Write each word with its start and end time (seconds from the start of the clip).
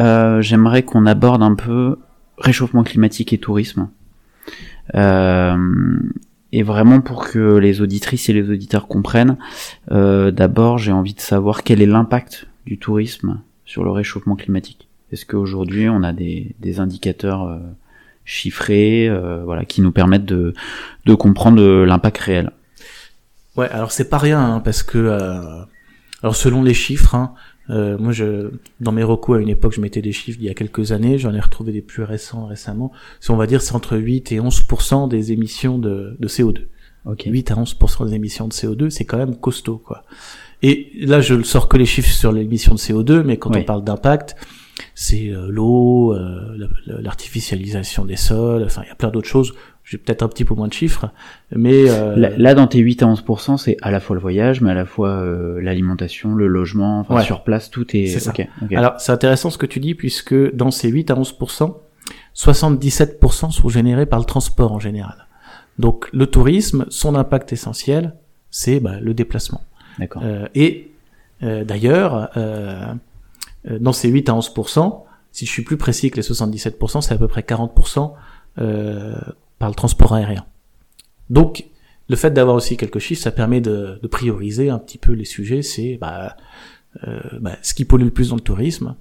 Euh, 0.00 0.40
J'aimerais 0.40 0.82
qu'on 0.82 1.06
aborde 1.06 1.42
un 1.42 1.54
peu 1.54 1.98
réchauffement 2.38 2.82
climatique 2.82 3.32
et 3.32 3.38
tourisme. 3.38 3.90
Euh, 4.94 5.56
et 6.52 6.62
vraiment 6.62 7.00
pour 7.00 7.28
que 7.28 7.58
les 7.58 7.80
auditrices 7.80 8.28
et 8.28 8.32
les 8.32 8.50
auditeurs 8.50 8.88
comprennent, 8.88 9.36
euh, 9.92 10.32
d'abord 10.32 10.78
j'ai 10.78 10.90
envie 10.90 11.14
de 11.14 11.20
savoir 11.20 11.62
quel 11.62 11.80
est 11.80 11.86
l'impact 11.86 12.48
du 12.66 12.78
tourisme 12.78 13.40
sur 13.64 13.84
le 13.84 13.90
réchauffement 13.90 14.34
climatique. 14.34 14.88
Est-ce 15.12 15.26
qu'aujourd'hui 15.26 15.88
on 15.88 16.02
a 16.02 16.12
des, 16.12 16.80
indicateurs 16.80 17.60
chiffrés, 18.24 19.08
voilà, 19.44 19.64
qui 19.64 19.80
nous 19.80 19.92
permettent 19.92 20.26
de, 20.26 20.54
comprendre 21.14 21.84
l'impact 21.84 22.18
réel? 22.18 22.50
Ouais, 23.56 23.68
alors 23.68 23.92
c'est 23.92 24.08
pas 24.08 24.18
rien 24.18 24.40
hein, 24.40 24.60
parce 24.60 24.82
que 24.82 25.66
alors 26.22 26.36
selon 26.36 26.62
les 26.62 26.74
chiffres, 26.74 27.14
hein, 27.14 27.34
euh, 27.70 27.96
moi 27.98 28.12
je 28.12 28.50
dans 28.80 28.92
mes 28.92 29.02
recours 29.02 29.36
à 29.36 29.40
une 29.40 29.48
époque 29.48 29.72
je 29.74 29.80
mettais 29.80 30.02
des 30.02 30.12
chiffres 30.12 30.38
d'il 30.38 30.46
y 30.48 30.50
a 30.50 30.54
quelques 30.54 30.92
années, 30.92 31.18
j'en 31.18 31.32
ai 31.34 31.40
retrouvé 31.40 31.72
des 31.72 31.82
plus 31.82 32.02
récents 32.02 32.46
récemment. 32.46 32.92
Si 33.20 33.30
on 33.30 33.36
va 33.36 33.46
dire 33.46 33.62
c'est 33.62 33.74
entre 33.74 33.96
8 33.96 34.32
et 34.32 34.40
11 34.40 35.08
des 35.08 35.32
émissions 35.32 35.78
de, 35.78 36.16
de 36.18 36.28
CO2. 36.28 36.66
Ok. 37.06 37.22
8 37.26 37.50
à 37.52 37.54
11% 37.54 38.08
des 38.08 38.14
émissions 38.14 38.46
de 38.48 38.52
CO2, 38.52 38.90
c'est 38.90 39.04
quand 39.06 39.16
même 39.16 39.36
costaud 39.36 39.78
quoi. 39.78 40.04
Et 40.62 40.90
là 41.00 41.20
je 41.20 41.34
ne 41.34 41.42
sors 41.42 41.68
que 41.68 41.76
les 41.78 41.86
chiffres 41.86 42.10
sur 42.10 42.32
l'émission 42.32 42.74
de 42.74 42.78
CO2, 42.78 43.22
mais 43.22 43.38
quand 43.38 43.50
Oui. 43.54 43.60
on 43.60 43.64
parle 43.64 43.84
d'impact, 43.84 44.36
c'est 44.94 45.28
euh, 45.28 45.46
l'eau, 45.50 46.14
euh, 46.14 46.54
la- 46.56 46.94
la- 46.94 47.00
l'artificialisation 47.02 48.04
des 48.04 48.16
sols, 48.16 48.62
enfin 48.64 48.82
il 48.84 48.88
y 48.88 48.92
a 48.92 48.94
plein 48.94 49.10
d'autres 49.10 49.28
choses. 49.28 49.54
J'ai 49.84 49.98
peut-être 49.98 50.22
un 50.22 50.28
petit 50.28 50.44
peu 50.44 50.54
moins 50.54 50.68
de 50.68 50.72
chiffres, 50.72 51.10
mais 51.50 51.90
euh, 51.90 52.14
Là, 52.16 52.30
là, 52.36 52.54
dans 52.54 52.68
tes 52.68 52.78
8 52.78 53.02
à 53.02 53.06
11%, 53.06 53.56
c'est 53.56 53.76
à 53.82 53.90
la 53.90 53.98
fois 53.98 54.14
le 54.14 54.22
voyage, 54.22 54.60
mais 54.60 54.70
à 54.70 54.74
la 54.74 54.84
fois 54.84 55.08
euh, 55.08 55.60
l'alimentation, 55.60 56.34
le 56.36 56.46
logement, 56.46 57.00
enfin 57.00 57.16
Ouais. 57.16 57.24
sur 57.24 57.42
place, 57.42 57.70
tout 57.70 57.86
est... 57.96 58.06
C'est 58.06 58.20
ça. 58.20 58.32
Alors, 58.76 59.00
c'est 59.00 59.10
intéressant 59.10 59.50
ce 59.50 59.58
que 59.58 59.66
tu 59.66 59.80
dis, 59.80 59.94
puisque 59.96 60.54
dans 60.54 60.70
ces 60.70 60.88
8 60.90 61.10
à 61.10 61.14
11%, 61.16 61.74
77% 62.36 63.50
sont 63.50 63.68
générés 63.68 64.06
par 64.06 64.18
le 64.18 64.24
transport 64.24 64.72
en 64.72 64.78
général. 64.78 65.26
Donc, 65.78 66.08
le 66.12 66.26
tourisme, 66.26 66.86
son 66.88 67.14
impact 67.14 67.52
essentiel, 67.52 68.14
c'est 68.50 68.80
bah, 68.80 69.00
le 69.00 69.14
déplacement. 69.14 69.62
D'accord. 69.98 70.22
Euh, 70.24 70.46
et 70.54 70.92
euh, 71.42 71.64
d'ailleurs, 71.64 72.30
euh, 72.36 72.84
dans 73.68 73.92
ces 73.92 74.08
8 74.08 74.28
à 74.28 74.32
11%, 74.32 75.02
si 75.32 75.46
je 75.46 75.50
suis 75.50 75.62
plus 75.62 75.76
précis 75.76 76.10
que 76.10 76.16
les 76.16 76.22
77%, 76.22 77.00
c'est 77.02 77.14
à 77.14 77.18
peu 77.18 77.28
près 77.28 77.42
40% 77.42 78.12
euh, 78.58 79.14
par 79.58 79.68
le 79.68 79.74
transport 79.74 80.14
aérien. 80.14 80.44
Donc, 81.28 81.66
le 82.08 82.16
fait 82.16 82.30
d'avoir 82.32 82.56
aussi 82.56 82.76
quelques 82.76 82.98
chiffres, 82.98 83.22
ça 83.22 83.30
permet 83.30 83.60
de, 83.60 84.00
de 84.02 84.08
prioriser 84.08 84.70
un 84.70 84.78
petit 84.78 84.98
peu 84.98 85.12
les 85.12 85.24
sujets. 85.24 85.62
C'est 85.62 85.96
bah, 86.00 86.36
euh, 87.06 87.20
bah, 87.40 87.56
ce 87.62 87.74
qui 87.74 87.84
pollue 87.84 88.04
le 88.04 88.10
plus 88.10 88.30
dans 88.30 88.36
le 88.36 88.40
tourisme, 88.40 88.96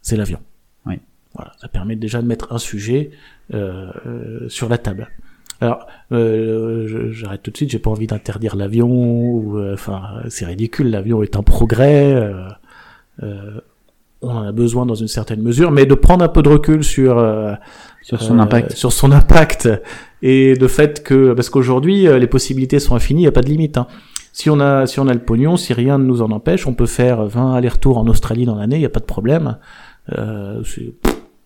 c'est 0.00 0.16
l'avion. 0.16 0.38
Oui. 0.86 1.00
Voilà, 1.34 1.52
ça 1.60 1.68
permet 1.68 1.96
déjà 1.96 2.22
de 2.22 2.26
mettre 2.26 2.52
un 2.54 2.58
sujet 2.58 3.10
euh, 3.52 3.90
euh, 4.06 4.48
sur 4.48 4.70
la 4.70 4.78
table. 4.78 5.10
Alors, 5.60 5.86
euh, 6.12 7.10
j'arrête 7.12 7.42
tout 7.42 7.50
de 7.50 7.56
suite. 7.56 7.70
J'ai 7.70 7.78
pas 7.78 7.90
envie 7.90 8.06
d'interdire 8.06 8.56
l'avion. 8.56 9.56
euh, 9.58 9.74
Enfin, 9.74 10.22
c'est 10.30 10.46
ridicule. 10.46 10.90
L'avion 10.90 11.22
est 11.22 11.36
un 11.36 11.42
progrès. 11.42 12.14
Euh, 13.22 13.60
on 14.22 14.30
en 14.30 14.42
a 14.42 14.52
besoin 14.52 14.86
dans 14.86 14.94
une 14.94 15.08
certaine 15.08 15.42
mesure, 15.42 15.70
mais 15.70 15.86
de 15.86 15.94
prendre 15.94 16.24
un 16.24 16.28
peu 16.28 16.42
de 16.42 16.48
recul 16.48 16.82
sur 16.82 17.18
euh, 17.18 17.54
sur 18.02 18.22
son 18.22 18.38
euh, 18.38 18.42
impact. 18.42 18.72
sur 18.72 18.92
son 18.92 19.12
impact 19.12 19.68
et 20.22 20.54
de 20.54 20.68
fait 20.68 21.02
que 21.02 21.32
parce 21.34 21.50
qu'aujourd'hui 21.50 22.08
euh, 22.08 22.18
les 22.18 22.26
possibilités 22.26 22.78
sont 22.78 22.94
infinies, 22.94 23.22
il 23.22 23.24
y 23.24 23.28
a 23.28 23.32
pas 23.32 23.42
de 23.42 23.48
limite. 23.48 23.78
Hein. 23.78 23.86
Si 24.32 24.50
on 24.50 24.60
a 24.60 24.86
si 24.86 25.00
on 25.00 25.08
a 25.08 25.14
le 25.14 25.20
pognon, 25.20 25.56
si 25.56 25.72
rien 25.72 25.98
ne 25.98 26.04
nous 26.04 26.22
en 26.22 26.30
empêche, 26.30 26.66
on 26.66 26.74
peut 26.74 26.86
faire 26.86 27.24
20 27.24 27.54
allers-retours 27.54 27.98
en 27.98 28.06
Australie 28.06 28.44
dans 28.44 28.56
l'année, 28.56 28.76
il 28.76 28.82
y 28.82 28.86
a 28.86 28.90
pas 28.90 29.00
de 29.00 29.06
problème. 29.06 29.58
Euh, 30.16 30.62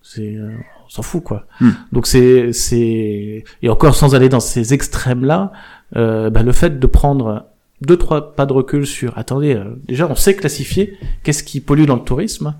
c'est 0.03 0.38
on 0.38 0.88
s'en 0.88 1.03
fout 1.03 1.22
quoi. 1.22 1.47
Hmm. 1.60 1.70
Donc 1.92 2.06
c'est 2.06 2.53
c'est 2.53 3.44
et 3.62 3.69
encore 3.69 3.94
sans 3.94 4.14
aller 4.14 4.28
dans 4.28 4.41
ces 4.41 4.75
extrêmes 4.75 5.25
là, 5.25 5.53
euh, 5.97 6.30
bah, 6.30 6.42
le 6.42 6.53
fait 6.53 6.78
de 6.78 6.86
prendre 6.86 7.47
deux 7.80 7.96
trois 7.96 8.34
pas 8.34 8.46
de 8.46 8.52
recul 8.52 8.86
sur 8.86 9.16
attendez 9.16 9.54
euh, 9.54 9.64
déjà 9.86 10.06
on 10.08 10.14
sait 10.14 10.36
classifier 10.36 10.98
qu'est-ce 11.22 11.42
qui 11.42 11.60
pollue 11.60 11.86
dans 11.86 11.96
le 11.96 12.02
tourisme 12.02 12.54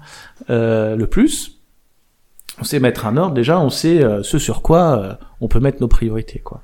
euh, 0.49 0.97
le 0.97 1.07
plus 1.07 1.61
on 2.61 2.65
sait 2.65 2.79
mettre 2.79 3.07
un 3.07 3.17
ordre 3.17 3.35
déjà, 3.35 3.59
on 3.59 3.71
sait 3.71 4.03
euh, 4.03 4.23
ce 4.23 4.39
sur 4.39 4.63
quoi 4.63 4.99
euh, 4.99 5.15
on 5.41 5.49
peut 5.49 5.61
mettre 5.61 5.81
nos 5.81 5.89
priorités 5.89 6.39
quoi. 6.39 6.63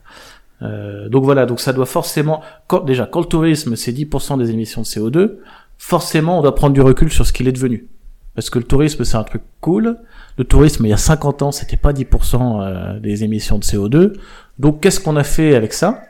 Euh, 0.62 1.09
donc 1.09 1.25
voilà, 1.25 1.44
donc 1.44 1.61
ça 1.61 1.72
doit 1.72 1.87
forcément 1.87 2.43
quand 2.67 2.81
déjà 2.81 3.06
quand 3.06 3.21
le 3.21 3.27
tourisme 3.27 3.77
c'est 3.77 3.93
10% 3.93 4.39
des 4.39 4.50
émissions 4.50 4.83
de 4.83 4.87
CO2, 4.87 5.37
forcément 5.78 6.38
on 6.38 6.43
doit 6.43 6.55
prendre 6.55 6.75
du 6.75 6.81
recul 6.81 7.11
sur 7.11 7.27
ce 7.27 7.33
qu'il 7.33 7.49
est 7.49 7.53
devenu. 7.53 7.88
Parce 8.34 8.50
que 8.50 8.59
le 8.59 8.65
tourisme 8.67 9.05
c'est 9.05 9.17
un 9.17 9.25
truc 9.25 9.43
cool. 9.61 9.97
Le 10.37 10.44
tourisme 10.44 10.84
il 10.84 10.91
y 10.91 10.94
a 10.94 10.99
50 10.99 11.43
ans 11.43 11.53
c'était 11.53 11.77
pas 11.77 11.93
10% 11.93 12.61
euh, 12.61 13.00
des 13.00 13.25
émissions 13.25 13.59
de 13.59 13.65
CO2. 13.65 14.15
Donc 14.59 14.81
qu'est-ce 14.83 15.00
qu'on 15.00 15.17
a 15.17 15.25
fait 15.25 15.55
avec 15.55 15.73
ça? 15.73 16.03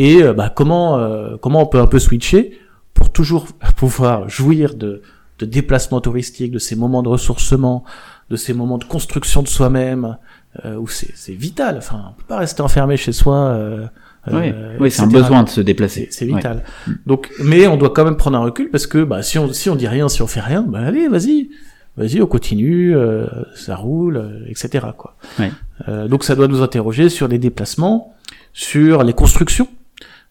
Et 0.00 0.22
euh, 0.22 0.32
bah, 0.32 0.50
comment 0.54 0.98
euh, 0.98 1.36
comment 1.40 1.62
on 1.62 1.66
peut 1.66 1.80
un 1.80 1.86
peu 1.86 1.98
switcher 1.98 2.58
pour 2.94 3.10
toujours 3.12 3.46
pouvoir 3.76 4.28
jouir 4.28 4.74
de 4.74 5.02
de 5.38 5.46
déplacements 5.46 6.00
touristiques, 6.00 6.52
de 6.52 6.58
ces 6.58 6.76
moments 6.76 7.02
de 7.02 7.08
ressourcement, 7.08 7.84
de 8.30 8.36
ces 8.36 8.52
moments 8.52 8.78
de 8.78 8.84
construction 8.84 9.42
de 9.42 9.48
soi-même, 9.48 10.16
euh, 10.64 10.76
où 10.76 10.88
c'est 10.88 11.12
c'est 11.14 11.32
vital. 11.32 11.76
Enfin, 11.78 12.10
on 12.10 12.12
peut 12.14 12.26
pas 12.26 12.38
rester 12.38 12.62
enfermé 12.62 12.96
chez 12.96 13.12
soi. 13.12 13.36
Euh, 13.36 13.86
oui, 14.30 14.52
euh, 14.54 14.76
oui 14.80 14.90
c'est 14.90 15.02
un 15.02 15.06
besoin 15.06 15.42
de 15.42 15.48
se 15.48 15.60
déplacer. 15.60 16.08
C'est 16.10 16.20
c'est 16.20 16.26
vital. 16.26 16.64
Donc, 17.06 17.30
mais 17.42 17.66
on 17.66 17.76
doit 17.76 17.90
quand 17.90 18.04
même 18.04 18.16
prendre 18.16 18.38
un 18.38 18.42
recul 18.42 18.70
parce 18.70 18.86
que 18.86 19.04
bah, 19.04 19.22
si 19.22 19.38
on 19.38 19.52
si 19.52 19.68
on 19.70 19.76
dit 19.76 19.88
rien, 19.88 20.08
si 20.08 20.22
on 20.22 20.26
fait 20.26 20.40
rien, 20.40 20.62
bah 20.62 20.80
allez, 20.80 21.08
vas-y, 21.08 21.50
vas-y, 21.96 22.22
on 22.22 22.26
continue, 22.26 22.96
euh, 22.96 23.26
ça 23.54 23.76
roule, 23.76 24.16
euh, 24.16 24.44
etc. 24.48 24.86
Quoi. 24.96 25.16
Ouais. 25.38 25.52
Euh, 25.88 26.08
donc 26.08 26.24
ça 26.24 26.34
doit 26.34 26.48
nous 26.48 26.62
interroger 26.62 27.08
sur 27.08 27.28
les 27.28 27.38
déplacements, 27.38 28.14
sur 28.52 29.02
les 29.02 29.12
constructions, 29.12 29.68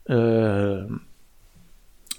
euh, 0.10 0.84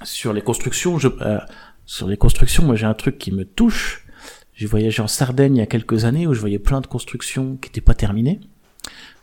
sur 0.03 0.33
les 0.33 0.43
constructions. 0.43 0.99
Je, 0.99 1.09
euh, 1.21 1.39
sur 1.87 2.09
les 2.09 2.17
constructions, 2.17 2.65
moi 2.65 2.77
j'ai 2.77 2.87
un 2.87 2.95
truc 2.95 3.19
qui 3.19 3.33
me 3.33 3.45
touche. 3.45 4.06
J'ai 4.55 4.67
voyagé 4.67 5.03
en 5.03 5.06
Sardaigne 5.06 5.56
il 5.56 5.59
y 5.61 5.62
a 5.62 5.67
quelques 5.67 6.05
années 6.05 6.27
où 6.27 6.34
je 6.34 6.41
voyais 6.41 6.59
plein 6.59 6.81
de 6.81 6.87
constructions 6.87 7.56
qui 7.56 7.69
n'étaient 7.69 7.81
pas 7.81 7.95
terminées. 7.95 8.41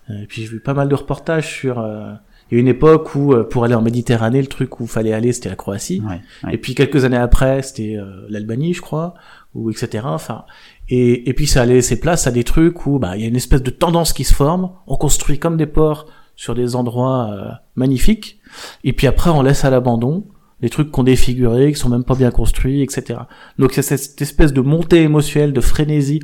Euh, 0.10 0.24
Et 0.24 0.26
puis 0.28 0.42
j'ai 0.42 0.48
vu 0.48 0.60
pas 0.60 0.74
mal 0.74 0.90
de 0.90 0.96
reportages 0.96 1.48
sur. 1.48 1.80
euh, 1.80 2.14
il 2.50 2.56
y 2.56 2.58
a 2.58 2.62
une 2.62 2.70
époque 2.70 3.14
où 3.14 3.34
euh, 3.34 3.44
pour 3.44 3.66
aller 3.66 3.76
en 3.76 3.82
Méditerranée, 3.82 4.40
le 4.42 4.48
truc 4.48 4.80
où 4.80 4.88
fallait 4.88 5.12
aller, 5.12 5.34
c'était 5.34 5.50
la 5.50 5.56
Croatie. 5.58 6.02
Ouais, 6.02 6.22
ouais. 6.46 6.54
Et 6.54 6.58
puis 6.58 6.76
quelques 6.76 7.04
années 7.04 7.18
après, 7.18 7.62
c'était 7.62 7.98
l'Albanie, 8.30 8.74
je 8.74 8.82
crois, 8.82 9.16
ou 9.54 9.70
etc. 9.70 10.06
Enfin, 10.06 10.46
et, 10.88 11.30
et 11.30 11.34
puis 11.34 11.46
ça 11.46 11.62
allait 11.64 11.74
laisser 11.74 12.00
place 12.00 12.26
à 12.26 12.32
des 12.32 12.46
trucs 12.46 12.86
où 12.86 13.00
bah 13.00 13.18
il 13.18 13.22
y 13.22 13.26
a 13.26 13.28
une 13.28 13.36
espèce 13.36 13.62
de 13.62 13.70
tendance 13.70 14.14
qui 14.14 14.24
se 14.24 14.34
forme. 14.34 14.72
On 14.88 14.96
construit 14.96 15.40
comme 15.40 15.58
des 15.58 15.66
ports 15.66 16.06
sur 16.38 16.56
des 16.56 16.78
endroits 16.78 17.30
euh, 17.32 17.52
magnifiques, 17.76 18.40
et 18.86 18.94
puis 18.94 19.08
après 19.08 19.30
on 19.30 19.42
laisse 19.42 19.66
à 19.66 19.70
l'abandon 19.70 20.26
des 20.62 20.70
trucs 20.70 20.90
qu'on 20.90 21.04
défigurés, 21.04 21.74
qui 21.74 21.80
sont 21.80 21.90
même 21.90 22.06
pas 22.06 22.16
bien 22.16 22.32
construits, 22.32 22.82
etc. 22.82 23.20
Donc 23.60 23.74
c'est 23.74 23.82
cette 23.82 24.22
espèce 24.22 24.54
de 24.54 24.62
montée 24.62 25.04
émotionnelle, 25.04 25.52
de 25.52 25.62
frénésie 25.62 26.22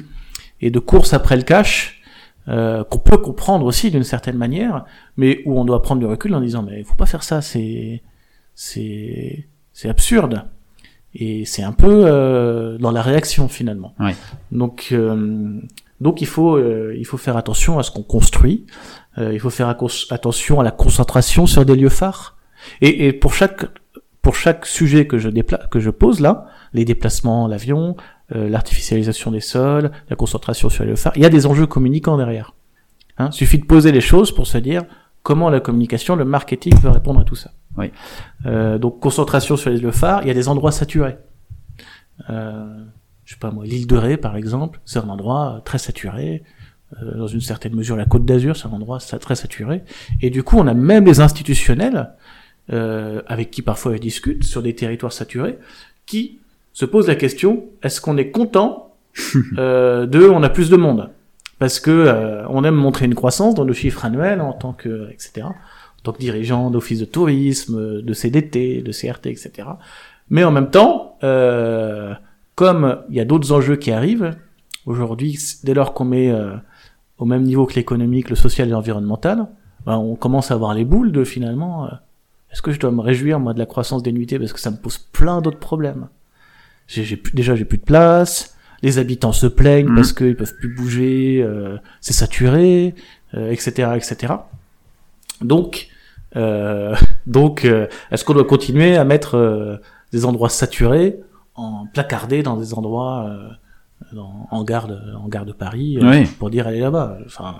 et 0.62 0.72
de 0.72 0.80
course 0.80 1.14
après 1.14 1.36
le 1.36 1.44
cash 1.44 2.02
euh, 2.48 2.84
qu'on 2.84 3.00
peut 3.00 3.18
comprendre 3.18 3.66
aussi 3.66 3.90
d'une 3.92 4.04
certaine 4.04 4.38
manière, 4.38 4.86
mais 5.18 5.42
où 5.46 5.60
on 5.60 5.66
doit 5.66 5.82
prendre 5.82 6.00
du 6.00 6.06
recul 6.06 6.34
en 6.36 6.42
disant 6.42 6.64
mais 6.64 6.80
il 6.80 6.86
faut 6.86 6.96
pas 6.96 7.06
faire 7.06 7.24
ça, 7.24 7.42
c'est 7.42 8.02
c'est 8.56 9.48
c'est 9.72 9.88
absurde 9.88 10.46
et 11.16 11.46
c'est 11.46 11.64
un 11.64 11.72
peu 11.72 12.04
euh, 12.06 12.78
dans 12.80 12.92
la 12.92 13.02
réaction 13.02 13.48
finalement. 13.48 13.94
Ouais. 14.00 14.16
Donc 14.52 14.90
euh, 14.92 15.60
Donc 16.04 16.22
il 16.22 16.28
faut 16.28 16.56
euh, 16.56 16.94
il 16.98 17.06
faut 17.06 17.18
faire 17.18 17.38
attention 17.38 17.80
à 17.80 17.84
ce 17.84 17.90
qu'on 17.90 18.04
construit. 18.04 18.66
Euh, 19.18 19.34
il 19.34 19.40
faut 19.40 19.50
faire 19.50 19.70
attention 19.70 20.60
à 20.60 20.64
la 20.64 20.72
concentration 20.72 21.48
sur 21.48 21.66
des 21.66 21.76
lieux 21.76 21.90
phares. 21.90 22.38
Et, 22.82 23.08
et 23.08 23.14
pour 23.14 23.34
chaque 23.34 23.66
pour 24.22 24.36
chaque 24.36 24.66
sujet 24.66 25.08
que 25.08 25.18
je 25.18 25.30
dépla 25.30 25.60
que 25.72 25.80
je 25.80 25.90
pose 25.90 26.20
là, 26.20 26.46
les 26.74 26.86
déplacements, 26.86 27.48
l'avion, 27.48 27.96
euh, 28.36 28.50
l'artificialisation 28.50 29.32
des 29.32 29.40
sols, 29.40 29.92
la 30.10 30.16
concentration 30.16 30.70
sur 30.70 30.84
les 30.84 30.92
lieux 30.92 30.96
phares, 30.96 31.14
il 31.16 31.24
y 31.24 31.26
a 31.26 31.30
des 31.30 31.46
enjeux 31.46 31.68
communicants 31.68 32.18
derrière. 32.18 32.54
Hein, 33.18 33.32
suffit 33.32 33.60
de 33.60 33.66
poser 33.66 33.92
les 33.92 34.02
choses 34.02 34.32
pour 34.34 34.48
se 34.48 34.58
dire 34.58 34.84
comment 35.22 35.50
la 35.50 35.60
communication, 35.60 36.16
le 36.16 36.26
marketing 36.26 36.80
peut 36.82 36.90
répondre 36.90 37.20
à 37.22 37.24
tout 37.24 37.36
ça. 37.36 37.52
Oui. 37.78 37.92
Euh, 38.46 38.78
donc 38.78 39.00
concentration 39.00 39.56
sur 39.56 39.70
les 39.70 39.78
lieux 39.78 39.92
phares, 39.92 40.22
il 40.24 40.28
y 40.28 40.32
a 40.32 40.34
des 40.34 40.48
endroits 40.48 40.72
saturés. 40.72 41.18
Euh, 42.30 42.84
je 43.26 43.34
sais 43.34 43.40
pas 43.40 43.52
moi, 43.52 43.66
l'île 43.66 43.88
de 43.88 43.96
Ré 43.96 44.18
par 44.18 44.36
exemple, 44.36 44.80
c'est 44.86 45.00
un 45.00 45.10
endroit 45.10 45.62
très 45.66 45.78
saturé. 45.78 46.44
Euh, 47.02 47.18
dans 47.18 47.28
une 47.28 47.42
certaine 47.42 47.76
mesure, 47.76 47.96
la 47.96 48.06
Côte 48.06 48.26
d'Azur, 48.26 48.56
c'est 48.56 48.68
un 48.68 48.72
endroit 48.72 49.00
très 49.00 49.36
saturé. 49.36 49.84
Et 50.22 50.30
du 50.30 50.44
coup, 50.44 50.58
on 50.58 50.68
a 50.68 50.74
même 50.74 51.06
les 51.06 51.22
institutionnels 51.22 52.12
euh, 52.72 53.22
avec 53.28 53.52
qui 53.52 53.62
parfois 53.62 53.94
je 53.94 53.98
discute 53.98 54.44
sur 54.44 54.62
des 54.62 54.74
territoires 54.74 55.12
saturés, 55.12 55.58
qui 56.06 56.40
se 56.72 56.86
posent 56.86 57.08
la 57.08 57.16
question 57.16 57.66
est-ce 57.82 58.00
qu'on 58.00 58.18
est 58.18 58.32
content 58.32 58.96
euh, 59.58 60.06
de 60.06 60.28
on 60.28 60.44
a 60.44 60.50
plus 60.50 60.70
de 60.70 60.78
monde? 60.78 61.10
Parce 61.60 61.80
que 61.80 61.92
euh, 61.92 62.48
on 62.48 62.64
aime 62.64 62.76
montrer 62.76 63.06
une 63.06 63.16
croissance 63.16 63.54
dans 63.54 63.66
nos 63.66 63.74
chiffres 63.74 64.06
annuels 64.06 64.42
en 64.42 64.54
tant 64.54 64.74
que 64.74 65.10
etc 65.12 65.44
en 65.46 66.02
tant 66.04 66.14
que 66.14 66.20
dirigeant 66.20 66.72
d'office 66.72 67.00
de 67.00 67.06
tourisme 67.06 68.02
de 68.02 68.14
CDT 68.14 68.82
de 68.82 68.92
CRT 68.92 69.28
etc 69.28 69.68
mais 70.30 70.44
en 70.44 70.52
même 70.52 70.70
temps 70.70 71.18
euh, 71.24 72.14
comme 72.56 73.00
il 73.10 73.16
y 73.16 73.20
a 73.20 73.26
d'autres 73.26 73.52
enjeux 73.52 73.76
qui 73.76 73.92
arrivent 73.92 74.36
aujourd'hui 74.86 75.38
dès 75.64 75.74
lors 75.74 75.94
qu'on 75.94 76.06
met 76.06 76.32
euh, 76.32 76.56
au 77.18 77.26
même 77.26 77.44
niveau 77.44 77.66
que 77.66 77.76
l'économique 77.76 78.30
le 78.30 78.36
social 78.36 78.68
et 78.68 78.72
l'environnemental 78.72 79.48
ben, 79.86 79.98
on 79.98 80.16
commence 80.16 80.52
à 80.52 80.54
avoir 80.56 80.74
les 80.74 80.86
boules 80.86 81.12
de 81.12 81.24
finalement 81.24 81.86
euh, 81.86 81.90
est-ce 82.52 82.62
que 82.62 82.72
je 82.72 82.80
dois 82.80 82.92
me 82.92 83.02
réjouir 83.02 83.40
moi 83.40 83.54
de 83.54 83.60
la 83.60 83.66
croissance 83.66 84.04
des 84.04 84.12
nuitées 84.12 84.38
parce 84.40 84.54
que 84.54 84.60
ça 84.60 84.72
me 84.72 84.78
pose 84.78 84.98
plein 84.98 85.42
d'autres 85.42 85.60
problèmes? 85.60 86.08
J'ai, 86.88 87.20
déjà 87.34 87.56
j'ai 87.56 87.66
plus 87.66 87.80
de 87.80 87.84
place 87.84 88.54
les 88.84 89.00
habitants 89.00 89.32
se 89.32 89.48
plaignent 89.48 89.88
Mhm. 89.88 89.96
parce 89.96 90.14
qu'ils 90.14 90.36
peuvent 90.36 90.56
plus 90.56 90.68
bouger, 90.76 91.42
euh, 91.42 91.78
c'est 92.02 92.14
saturé, 92.14 92.94
euh, 93.34 93.50
etc., 93.50 93.94
etc. 93.96 94.34
Donc, 95.42 95.88
euh, 96.36 96.94
donc, 97.26 97.64
euh, 97.66 97.88
est-ce 98.12 98.26
qu'on 98.26 98.34
doit 98.34 98.44
continuer 98.44 98.98
à 98.98 99.06
mettre 99.06 99.36
euh, 99.36 99.78
des 100.12 100.26
endroits 100.26 100.50
saturés 100.50 101.18
en 101.56 101.86
placardés 101.94 102.44
dans 102.44 102.58
des 102.58 102.74
endroits 102.74 103.26
euh, 103.30 103.50
dans- 104.14 104.48
en 104.52 104.64
gare 104.64 104.88
de, 104.88 104.98
en 105.16 105.28
gare 105.28 105.46
de 105.46 105.52
Paris 105.54 105.98
euh, 106.02 106.10
Oui. 106.10 106.26
pour 106.40 106.50
dire 106.50 106.68
allez 106.68 106.80
là-bas 106.80 107.18
Enfin, 107.26 107.56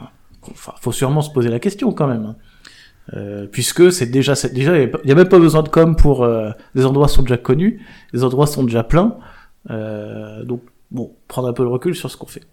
faut, 0.56 0.92
sûrement 0.92 1.22
se 1.22 1.32
poser 1.32 1.50
la 1.50 1.60
question 1.60 1.92
quand 1.94 2.08
même. 2.08 2.26
hein. 2.26 2.36
Euh, 3.14 3.48
puisque 3.48 3.92
c'est 3.92 4.06
déjà, 4.08 4.34
c'est 4.36 4.54
déjà, 4.54 4.78
il 4.82 4.90
y 5.04 5.12
a 5.12 5.16
même 5.16 5.28
pas 5.28 5.40
besoin 5.40 5.62
de 5.62 5.70
com 5.70 5.96
pour 5.96 6.24
euh, 6.24 6.52
les 6.74 6.86
endroits 6.86 7.08
sont 7.10 7.22
déjà 7.22 7.38
connus, 7.38 7.82
les 8.14 8.24
endroits 8.24 8.48
sont 8.48 8.64
déjà 8.64 8.84
pleins. 8.84 9.18
Euh, 9.70 10.44
donc 10.46 10.62
bon, 10.92 11.14
prendre 11.28 11.48
un 11.50 11.54
peu 11.54 11.64
le 11.64 11.70
recul 11.70 11.96
sur 11.96 12.10
ce 12.10 12.16
qu'on 12.18 12.28
fait. 12.28 12.44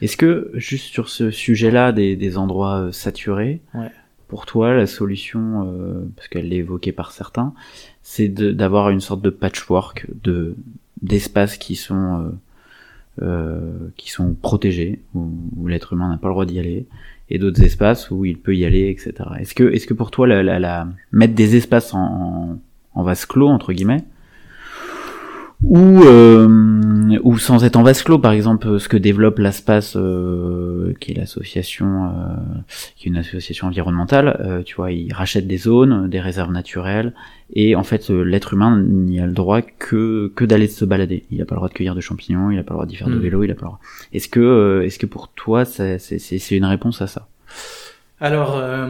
Est-ce 0.00 0.16
que, 0.16 0.50
juste 0.54 0.86
sur 0.92 1.08
ce 1.08 1.30
sujet-là 1.30 1.92
des, 1.92 2.16
des 2.16 2.36
endroits 2.38 2.80
euh, 2.80 2.92
saturés, 2.92 3.62
Ouais. 3.74 3.90
Pour 4.34 4.46
toi, 4.46 4.74
la 4.74 4.88
solution, 4.88 5.64
euh, 5.64 6.10
parce 6.16 6.26
qu'elle 6.26 6.48
l'est 6.48 6.56
évoquée 6.56 6.90
par 6.90 7.12
certains, 7.12 7.54
c'est 8.02 8.26
d'avoir 8.26 8.90
une 8.90 8.98
sorte 8.98 9.22
de 9.22 9.30
patchwork 9.30 10.08
de 10.24 10.56
d'espaces 11.02 11.56
qui 11.56 11.76
sont 11.76 12.32
euh, 13.20 13.24
euh, 13.24 13.72
qui 13.96 14.10
sont 14.10 14.34
protégés, 14.34 15.02
où, 15.14 15.68
l'être 15.68 15.92
humain 15.92 16.08
n'a 16.08 16.16
pas 16.16 16.26
le 16.26 16.34
droit 16.34 16.46
d'y 16.46 16.58
aller, 16.58 16.88
et 17.30 17.38
d'autres 17.38 17.62
espaces 17.62 18.10
où 18.10 18.24
il 18.24 18.36
peut 18.36 18.56
y 18.56 18.64
aller, 18.64 18.88
etc. 18.90 19.12
Est-ce 19.38 19.54
que, 19.54 19.72
est-ce 19.72 19.86
que 19.86 19.94
pour 19.94 20.10
toi, 20.10 20.26
la, 20.26 20.88
mettre 21.12 21.34
des 21.34 21.54
espaces 21.54 21.94
en, 21.94 22.00
en, 22.00 22.58
en 22.94 23.02
vase 23.04 23.26
clos, 23.26 23.46
entre 23.46 23.72
guillemets, 23.72 24.02
ou 25.62 26.02
euh, 26.02 26.48
ou 27.22 27.38
sans 27.38 27.64
être 27.64 27.76
en 27.76 27.82
vase 27.82 28.02
clos 28.02 28.18
par 28.18 28.32
exemple 28.32 28.78
ce 28.78 28.88
que 28.88 28.96
développe 28.96 29.38
l'Aspace 29.38 29.96
euh, 29.96 30.92
qui 31.00 31.12
est 31.12 31.14
l'association 31.14 32.06
euh, 32.06 32.10
qui 32.96 33.08
est 33.08 33.10
une 33.10 33.16
association 33.18 33.66
environnementale 33.66 34.36
euh, 34.40 34.62
tu 34.62 34.74
vois 34.76 34.92
ils 34.92 35.12
rachètent 35.12 35.46
des 35.46 35.56
zones 35.58 36.08
des 36.08 36.20
réserves 36.20 36.52
naturelles 36.52 37.12
et 37.54 37.76
en 37.76 37.82
fait 37.84 38.10
l'être 38.10 38.54
humain 38.54 38.80
n'y 38.80 39.20
a 39.20 39.26
le 39.26 39.32
droit 39.32 39.60
que 39.62 40.32
que 40.36 40.44
d'aller 40.44 40.68
se 40.68 40.84
balader 40.84 41.24
il 41.30 41.40
a 41.42 41.44
pas 41.44 41.54
le 41.54 41.58
droit 41.60 41.68
de 41.68 41.74
cueillir 41.74 41.94
de 41.94 42.00
champignons 42.00 42.50
il 42.50 42.58
a 42.58 42.62
pas 42.62 42.74
le 42.74 42.78
droit 42.78 42.86
d'y 42.86 42.96
faire 42.96 43.08
de 43.08 43.14
Mm. 43.16 43.20
vélo 43.20 43.42
il 43.44 43.50
a 43.50 43.54
pas 43.54 43.62
le 43.62 43.66
droit 43.68 43.80
est-ce 44.12 44.28
que 44.28 44.40
euh, 44.40 44.84
est-ce 44.84 44.98
que 44.98 45.06
pour 45.06 45.28
toi 45.28 45.64
ça- 45.64 45.98
c'est 45.98 46.18
c'est 46.18 46.38
c'est 46.38 46.56
une 46.56 46.64
réponse 46.64 47.00
à 47.02 47.06
ça? 47.06 47.28
Alors, 48.20 48.56
euh, 48.56 48.86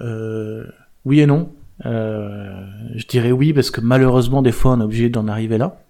euh, 0.00 0.64
oui 1.04 1.20
et 1.20 1.26
non. 1.26 1.50
Euh, 1.86 2.64
je 2.94 3.06
dirais 3.06 3.32
oui 3.32 3.52
parce 3.52 3.70
que 3.70 3.80
malheureusement 3.80 4.42
des 4.42 4.52
fois 4.52 4.72
on 4.72 4.80
est 4.80 4.84
obligé 4.84 5.08
d'en 5.08 5.26
arriver 5.28 5.58
là. 5.58 5.80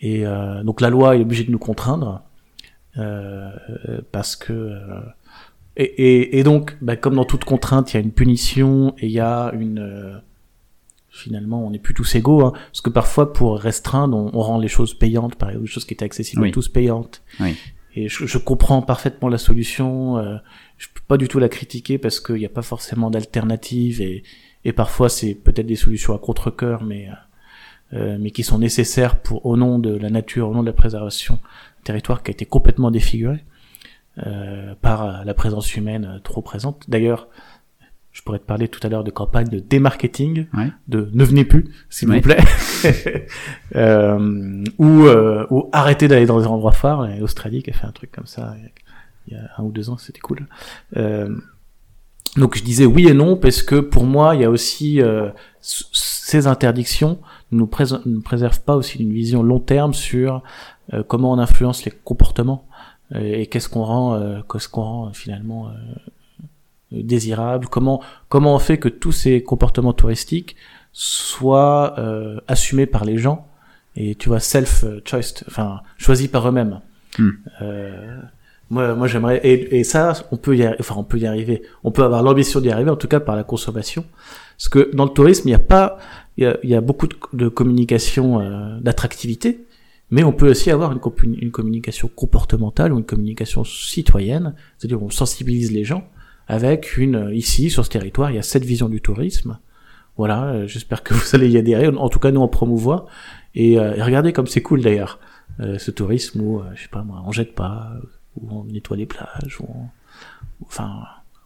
Et 0.00 0.26
euh, 0.26 0.62
donc 0.62 0.80
la 0.80 0.88
loi 0.90 1.16
est 1.16 1.20
obligée 1.20 1.44
de 1.44 1.50
nous 1.50 1.58
contraindre 1.58 2.22
euh, 2.96 3.50
parce 4.12 4.34
que 4.36 4.52
euh, 4.52 5.00
et, 5.76 5.84
et, 5.84 6.38
et 6.38 6.42
donc 6.42 6.76
bah, 6.80 6.96
comme 6.96 7.14
dans 7.14 7.24
toute 7.24 7.44
contrainte 7.44 7.92
il 7.92 7.96
y 7.96 8.00
a 8.00 8.02
une 8.02 8.10
punition 8.12 8.94
et 8.98 9.06
il 9.06 9.12
y 9.12 9.20
a 9.20 9.52
une 9.54 9.78
euh, 9.78 10.16
finalement 11.08 11.64
on 11.66 11.70
n'est 11.70 11.78
plus 11.78 11.94
tous 11.94 12.14
égaux 12.14 12.44
hein, 12.44 12.52
parce 12.54 12.80
que 12.80 12.90
parfois 12.90 13.32
pour 13.32 13.58
restreindre 13.58 14.16
on, 14.16 14.30
on 14.32 14.40
rend 14.40 14.58
les 14.58 14.68
choses 14.68 14.94
payantes 14.94 15.36
par 15.36 15.50
exemple 15.50 15.66
des 15.66 15.70
choses 15.72 15.84
qui 15.84 15.94
étaient 15.94 16.04
accessibles 16.04 16.42
Oui. 16.42 16.48
à 16.48 16.52
tous 16.52 16.68
payantes 16.68 17.22
Oui. 17.38 17.54
et 17.94 18.08
je, 18.08 18.26
je 18.26 18.38
comprends 18.38 18.82
parfaitement 18.82 19.28
la 19.28 19.38
solution 19.38 20.18
euh, 20.18 20.36
je 20.78 20.88
peux 20.92 21.02
pas 21.06 21.16
du 21.16 21.28
tout 21.28 21.38
la 21.38 21.48
critiquer 21.48 21.98
parce 21.98 22.18
qu'il 22.20 22.36
n'y 22.36 22.46
a 22.46 22.50
pas 22.50 22.62
forcément 22.62 23.10
d'alternative 23.10 24.00
et, 24.00 24.22
et 24.64 24.72
parfois 24.72 25.08
c'est 25.08 25.34
peut-être 25.34 25.66
des 25.66 25.76
solutions 25.76 26.14
à 26.14 26.18
contre-cœur 26.18 26.82
mais 26.82 27.08
euh, 27.92 28.16
mais 28.20 28.30
qui 28.30 28.42
sont 28.42 28.58
nécessaires 28.58 29.20
pour 29.20 29.44
au 29.46 29.56
nom 29.56 29.78
de 29.78 29.96
la 29.96 30.10
nature 30.10 30.48
au 30.48 30.54
nom 30.54 30.62
de 30.62 30.66
la 30.68 30.72
préservation 30.72 31.34
d'un 31.34 31.82
territoire 31.84 32.22
qui 32.22 32.30
a 32.30 32.32
été 32.32 32.44
complètement 32.46 32.90
défiguré 32.90 33.44
euh, 34.26 34.74
par 34.80 35.24
la 35.24 35.34
présence 35.34 35.74
humaine 35.76 36.20
trop 36.24 36.42
présente 36.42 36.84
d'ailleurs 36.88 37.28
je 38.12 38.22
pourrais 38.22 38.40
te 38.40 38.44
parler 38.44 38.66
tout 38.66 38.80
à 38.84 38.88
l'heure 38.90 39.04
de 39.04 39.10
campagne 39.12 39.46
de 39.46 39.60
démarketing, 39.60 40.46
Ouais. 40.52 40.72
de 40.88 41.08
ne 41.14 41.24
venez 41.24 41.44
plus, 41.44 41.66
s'il 41.90 42.08
Ouais. 42.10 42.16
vous 42.16 42.22
plaît, 42.22 42.42
euh, 43.76 44.64
ou, 44.78 45.04
euh, 45.06 45.46
ou 45.50 45.68
arrêtez 45.72 46.08
d'aller 46.08 46.26
dans 46.26 46.38
les 46.40 46.46
endroits 46.46 46.72
phares. 46.72 47.08
Et 47.08 47.20
Australie 47.22 47.62
qui 47.62 47.70
a 47.70 47.72
fait 47.72 47.86
un 47.86 47.92
truc 47.92 48.10
comme 48.10 48.26
ça 48.26 48.54
il 49.28 49.34
y 49.34 49.36
a- 49.36 49.50
un 49.58 49.62
ou 49.62 49.70
deux 49.70 49.90
ans, 49.90 49.96
c'était 49.96 50.18
cool. 50.20 50.46
Euh, 50.96 51.34
donc 52.36 52.56
je 52.56 52.62
disais 52.64 52.84
oui 52.86 53.06
et 53.08 53.14
non 53.14 53.36
parce 53.36 53.62
que 53.62 53.76
pour 53.76 54.04
moi 54.04 54.34
il 54.34 54.40
y 54.40 54.44
a 54.44 54.50
aussi 54.50 55.00
euh, 55.02 55.30
ces 55.60 56.46
interdictions 56.46 57.20
nous, 57.52 57.66
prés- 57.66 57.92
ne 58.06 58.12
nous 58.14 58.22
préservent 58.22 58.60
pas 58.62 58.76
aussi 58.76 58.98
d'une 58.98 59.12
vision 59.12 59.42
long 59.42 59.60
terme 59.60 59.94
sur 59.94 60.42
euh, 60.92 61.02
comment 61.06 61.32
on 61.32 61.38
influence 61.38 61.84
les 61.84 61.90
comportements 61.90 62.66
euh, 63.14 63.20
et 63.20 63.46
qu'est-ce 63.46 63.68
qu'on 63.68 63.84
rend, 63.84 64.14
euh, 64.14 64.40
qu'est-ce 64.50 64.68
qu'on 64.68 64.82
rend 64.82 65.06
euh, 65.08 65.12
finalement 65.12 65.68
euh, 65.68 65.72
désirable, 66.92 67.66
comment 67.68 68.02
comment 68.28 68.54
on 68.54 68.58
fait 68.58 68.78
que 68.78 68.88
tous 68.88 69.12
ces 69.12 69.42
comportements 69.42 69.92
touristiques 69.92 70.56
soient 70.92 71.94
euh, 71.98 72.40
assumés 72.48 72.86
par 72.86 73.04
les 73.04 73.16
gens 73.18 73.46
et 73.96 74.14
tu 74.16 74.28
vois 74.28 74.40
self 74.40 74.84
choice, 75.04 75.44
enfin 75.46 75.80
choisis 75.98 76.28
par 76.28 76.48
eux-mêmes. 76.48 76.80
Euh, 77.62 78.20
moi, 78.70 78.94
moi 78.94 79.06
j'aimerais 79.08 79.38
et, 79.44 79.78
et 79.78 79.84
ça 79.84 80.12
on 80.32 80.36
peut 80.36 80.56
y 80.56 80.66
enfin 80.66 80.94
on 80.96 81.04
peut 81.04 81.18
y 81.18 81.26
arriver, 81.26 81.62
on 81.84 81.90
peut 81.92 82.02
avoir 82.04 82.22
l'ambition 82.22 82.60
d'y 82.60 82.70
arriver 82.70 82.90
en 82.90 82.96
tout 82.96 83.08
cas 83.08 83.20
par 83.20 83.36
la 83.36 83.44
consommation, 83.44 84.04
parce 84.60 84.68
que 84.68 84.94
dans 84.94 85.04
le 85.04 85.10
tourisme 85.10 85.48
il 85.48 85.52
n'y 85.52 85.54
a 85.54 85.58
pas 85.58 85.96
il 86.36 86.44
y 86.44 86.46
a, 86.46 86.58
y 86.62 86.74
a 86.74 86.82
beaucoup 86.82 87.06
de, 87.06 87.16
de 87.32 87.48
communication 87.48 88.40
euh, 88.40 88.78
d'attractivité, 88.80 89.64
mais 90.10 90.22
on 90.22 90.32
peut 90.32 90.50
aussi 90.50 90.70
avoir 90.70 90.92
une, 90.92 91.00
une 91.40 91.50
communication 91.50 92.08
comportementale 92.14 92.92
ou 92.92 92.98
une 92.98 93.06
communication 93.06 93.64
citoyenne, 93.64 94.54
c'est-à-dire 94.76 95.02
on 95.02 95.08
sensibilise 95.08 95.72
les 95.72 95.84
gens 95.84 96.04
avec 96.46 96.98
une 96.98 97.14
euh, 97.16 97.34
ici 97.34 97.70
sur 97.70 97.86
ce 97.86 97.90
territoire 97.90 98.30
il 98.30 98.34
y 98.36 98.38
a 98.38 98.42
cette 98.42 98.64
vision 98.66 98.90
du 98.90 99.00
tourisme. 99.00 99.58
Voilà, 100.18 100.44
euh, 100.48 100.66
j'espère 100.66 101.02
que 101.02 101.14
vous 101.18 101.34
allez 101.34 101.48
y 101.48 101.56
adhérer. 101.56 101.88
En 101.88 102.10
tout 102.10 102.18
cas, 102.18 102.30
nous 102.30 102.42
on 102.42 102.48
promouvoit 102.48 103.06
et, 103.54 103.78
euh, 103.78 103.94
et 103.96 104.02
regardez 104.02 104.34
comme 104.34 104.46
c'est 104.46 104.60
cool 104.62 104.82
d'ailleurs 104.82 105.20
euh, 105.60 105.78
ce 105.78 105.90
tourisme 105.90 106.42
où 106.42 106.60
je 106.74 106.82
sais 106.82 106.88
pas 106.88 107.02
moi, 107.02 107.22
on 107.26 107.32
jette 107.32 107.54
pas, 107.54 107.92
où 108.36 108.46
on 108.54 108.64
nettoie 108.64 108.98
les 108.98 109.06
plages, 109.06 109.58
où 109.60 109.64
on- 109.64 109.88
enfin, 110.66 110.90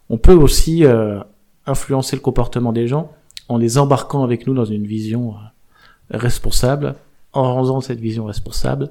on 0.09 0.18
peut 0.18 0.35
aussi 0.35 0.85
euh, 0.85 1.21
influencer 1.66 2.16
le 2.16 2.21
comportement 2.21 2.73
des 2.73 2.88
gens 2.88 3.11
en 3.49 3.59
les 3.59 3.78
embarquant 3.78 4.23
avec 4.23 4.47
nous 4.47 4.54
dans 4.54 4.64
une 4.64 4.87
vision 4.87 5.35
euh, 5.35 6.18
responsable, 6.18 6.94
en 7.33 7.54
rendant 7.54 7.80
cette 7.80 8.00
vision 8.00 8.25
responsable 8.25 8.90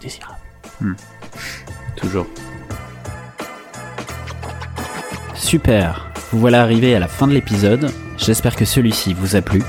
désirable. 0.00 0.38
Toujours. 1.96 2.26
Super, 5.34 6.10
vous 6.30 6.38
voilà 6.38 6.62
arrivé 6.62 6.94
à 6.94 7.00
la 7.00 7.08
fin 7.08 7.26
de 7.26 7.32
l'épisode, 7.32 7.90
j'espère 8.16 8.56
que 8.56 8.64
celui-ci 8.64 9.14
vous 9.14 9.36
a 9.36 9.42
plu. 9.42 9.62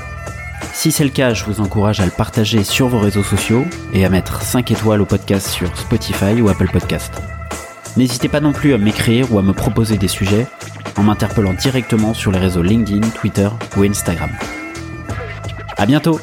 Si 0.72 0.90
c'est 0.90 1.04
le 1.04 1.10
cas, 1.10 1.34
je 1.34 1.44
vous 1.44 1.60
encourage 1.60 2.00
à 2.00 2.04
le 2.04 2.10
partager 2.10 2.64
sur 2.64 2.88
vos 2.88 2.98
réseaux 2.98 3.22
sociaux 3.22 3.64
et 3.92 4.04
à 4.04 4.08
mettre 4.08 4.42
5 4.42 4.70
étoiles 4.70 5.02
au 5.02 5.06
podcast 5.06 5.48
sur 5.48 5.76
Spotify 5.76 6.40
ou 6.40 6.48
Apple 6.48 6.70
Podcast. 6.70 7.12
N'hésitez 7.96 8.28
pas 8.28 8.40
non 8.40 8.52
plus 8.52 8.72
à 8.72 8.78
m'écrire 8.78 9.32
ou 9.32 9.38
à 9.38 9.42
me 9.42 9.52
proposer 9.52 9.98
des 9.98 10.08
sujets 10.08 10.46
en 10.96 11.02
m'interpellant 11.02 11.54
directement 11.54 12.14
sur 12.14 12.32
les 12.32 12.38
réseaux 12.38 12.62
LinkedIn, 12.62 13.08
Twitter 13.10 13.48
ou 13.76 13.82
Instagram. 13.82 14.30
À 15.76 15.86
bientôt 15.86 16.20